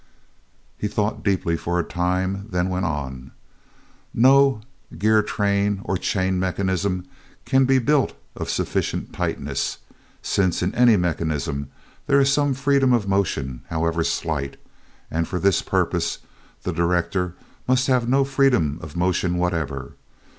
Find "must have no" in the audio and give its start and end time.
17.67-18.23